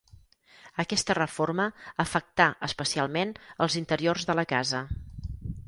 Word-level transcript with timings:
Aquesta 0.83 1.15
reforma 1.17 1.67
afectà 2.05 2.49
especialment 2.69 3.35
els 3.67 3.79
interiors 3.83 4.29
de 4.31 4.41
la 4.43 4.49
casa. 4.57 4.85